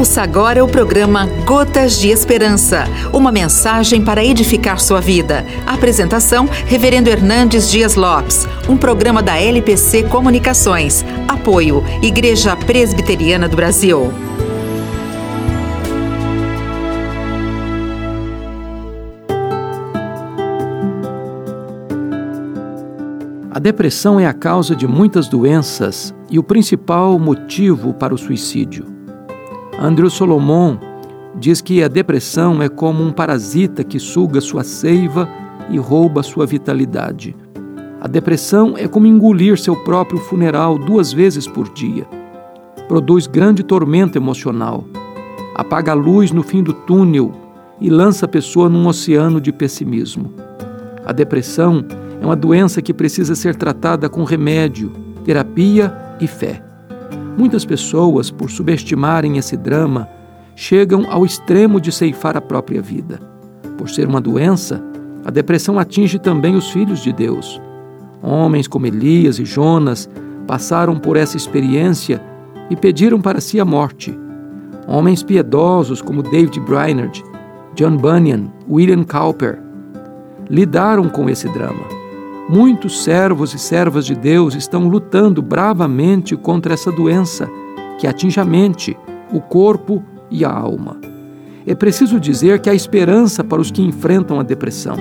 Ouça 0.00 0.22
agora 0.22 0.64
o 0.64 0.66
programa 0.66 1.26
Gotas 1.44 2.00
de 2.00 2.08
Esperança, 2.08 2.84
uma 3.12 3.30
mensagem 3.30 4.02
para 4.02 4.24
edificar 4.24 4.80
sua 4.80 4.98
vida. 4.98 5.44
Apresentação: 5.66 6.48
Reverendo 6.64 7.10
Hernandes 7.10 7.70
Dias 7.70 7.96
Lopes, 7.96 8.48
um 8.66 8.78
programa 8.78 9.22
da 9.22 9.38
LPC 9.38 10.04
Comunicações. 10.04 11.04
Apoio: 11.28 11.84
Igreja 12.02 12.56
Presbiteriana 12.56 13.46
do 13.46 13.54
Brasil. 13.54 14.10
A 23.50 23.58
depressão 23.58 24.18
é 24.18 24.24
a 24.24 24.32
causa 24.32 24.74
de 24.74 24.86
muitas 24.86 25.28
doenças 25.28 26.14
e 26.30 26.38
o 26.38 26.42
principal 26.42 27.18
motivo 27.18 27.92
para 27.92 28.14
o 28.14 28.18
suicídio. 28.18 28.99
Andrew 29.80 30.10
Solomon 30.10 30.76
diz 31.34 31.62
que 31.62 31.82
a 31.82 31.88
depressão 31.88 32.62
é 32.62 32.68
como 32.68 33.02
um 33.02 33.10
parasita 33.10 33.82
que 33.82 33.98
suga 33.98 34.38
sua 34.38 34.62
seiva 34.62 35.26
e 35.70 35.78
rouba 35.78 36.22
sua 36.22 36.44
vitalidade. 36.44 37.34
A 37.98 38.06
depressão 38.06 38.74
é 38.76 38.86
como 38.86 39.06
engolir 39.06 39.58
seu 39.58 39.74
próprio 39.74 40.18
funeral 40.18 40.78
duas 40.78 41.14
vezes 41.14 41.46
por 41.46 41.72
dia. 41.72 42.06
Produz 42.88 43.26
grande 43.26 43.62
tormento 43.62 44.18
emocional, 44.18 44.84
apaga 45.54 45.92
a 45.92 45.94
luz 45.94 46.30
no 46.30 46.42
fim 46.42 46.62
do 46.62 46.74
túnel 46.74 47.32
e 47.80 47.88
lança 47.88 48.26
a 48.26 48.28
pessoa 48.28 48.68
num 48.68 48.86
oceano 48.86 49.40
de 49.40 49.50
pessimismo. 49.50 50.30
A 51.06 51.12
depressão 51.12 51.86
é 52.20 52.26
uma 52.26 52.36
doença 52.36 52.82
que 52.82 52.92
precisa 52.92 53.34
ser 53.34 53.54
tratada 53.54 54.10
com 54.10 54.24
remédio, 54.24 54.92
terapia 55.24 55.96
e 56.20 56.26
fé. 56.26 56.69
Muitas 57.36 57.64
pessoas, 57.64 58.30
por 58.30 58.50
subestimarem 58.50 59.38
esse 59.38 59.56
drama, 59.56 60.08
chegam 60.54 61.06
ao 61.10 61.24
extremo 61.24 61.80
de 61.80 61.90
ceifar 61.90 62.36
a 62.36 62.40
própria 62.40 62.82
vida. 62.82 63.20
Por 63.78 63.88
ser 63.88 64.06
uma 64.06 64.20
doença, 64.20 64.82
a 65.24 65.30
depressão 65.30 65.78
atinge 65.78 66.18
também 66.18 66.54
os 66.54 66.70
filhos 66.70 67.02
de 67.02 67.12
Deus. 67.12 67.60
Homens 68.22 68.68
como 68.68 68.86
Elias 68.86 69.38
e 69.38 69.44
Jonas 69.44 70.08
passaram 70.46 70.98
por 70.98 71.16
essa 71.16 71.36
experiência 71.36 72.22
e 72.68 72.76
pediram 72.76 73.20
para 73.20 73.40
si 73.40 73.58
a 73.60 73.64
morte. 73.64 74.18
Homens 74.86 75.22
piedosos 75.22 76.02
como 76.02 76.22
David 76.22 76.60
Brainerd, 76.60 77.22
John 77.74 77.96
Bunyan, 77.96 78.50
William 78.68 79.04
Cowper 79.04 79.58
lidaram 80.48 81.08
com 81.08 81.30
esse 81.30 81.48
drama. 81.50 81.99
Muitos 82.52 83.04
servos 83.04 83.54
e 83.54 83.60
servas 83.60 84.04
de 84.04 84.12
Deus 84.12 84.56
estão 84.56 84.88
lutando 84.88 85.40
bravamente 85.40 86.36
contra 86.36 86.74
essa 86.74 86.90
doença 86.90 87.48
que 87.96 88.08
atinge 88.08 88.40
a 88.40 88.44
mente, 88.44 88.98
o 89.32 89.40
corpo 89.40 90.02
e 90.28 90.44
a 90.44 90.50
alma. 90.50 90.96
É 91.64 91.76
preciso 91.76 92.18
dizer 92.18 92.58
que 92.58 92.68
há 92.68 92.74
esperança 92.74 93.44
para 93.44 93.60
os 93.60 93.70
que 93.70 93.80
enfrentam 93.80 94.40
a 94.40 94.42
depressão, 94.42 94.96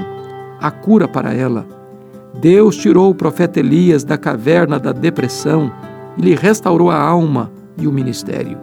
há 0.61 0.69
cura 0.69 1.08
para 1.08 1.33
ela. 1.33 1.66
Deus 2.39 2.78
tirou 2.78 3.09
o 3.09 3.16
profeta 3.16 3.59
Elias 3.59 4.03
da 4.03 4.16
caverna 4.16 4.78
da 4.78 4.91
depressão 4.91 5.72
e 6.19 6.22
lhe 6.22 6.36
restaurou 6.36 6.91
a 6.91 7.02
alma 7.02 7.52
e 7.80 7.88
o 7.88 7.91
ministério. 7.91 8.59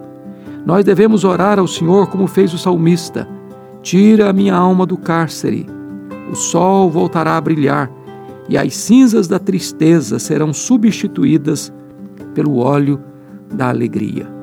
Nós 0.65 0.85
devemos 0.85 1.25
orar 1.25 1.59
ao 1.59 1.67
Senhor 1.67 2.07
como 2.07 2.29
fez 2.29 2.55
o 2.55 2.59
salmista: 2.59 3.27
Tira 3.83 4.31
a 4.31 4.33
minha 4.33 4.55
alma 4.55 4.87
do 4.87 4.97
cárcere. 4.97 5.67
O 6.31 6.37
sol 6.37 6.89
voltará 6.89 7.37
a 7.37 7.41
brilhar 7.41 7.96
e 8.49 8.57
as 8.57 8.75
cinzas 8.75 9.27
da 9.29 9.39
tristeza 9.39 10.19
serão 10.19 10.53
substituídas 10.53 11.73
pelo 12.35 12.59
óleo 12.59 13.01
da 13.53 13.69
alegria. 13.69 14.37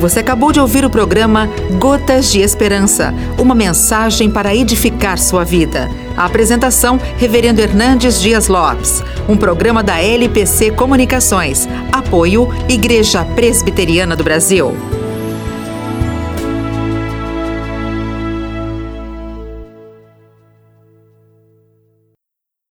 Você 0.00 0.20
acabou 0.20 0.52
de 0.52 0.60
ouvir 0.60 0.84
o 0.84 0.90
programa 0.90 1.48
Gotas 1.80 2.30
de 2.30 2.38
Esperança, 2.38 3.12
uma 3.36 3.52
mensagem 3.52 4.30
para 4.30 4.54
edificar 4.54 5.18
sua 5.18 5.42
vida. 5.42 5.88
A 6.16 6.24
apresentação, 6.24 7.00
Reverendo 7.16 7.60
Hernandes 7.60 8.20
Dias 8.20 8.46
Lopes, 8.46 9.02
um 9.28 9.36
programa 9.36 9.82
da 9.82 10.00
LPC 10.00 10.70
Comunicações. 10.70 11.68
Apoio, 11.90 12.48
Igreja 12.68 13.24
Presbiteriana 13.24 14.14
do 14.14 14.22
Brasil. 14.22 14.72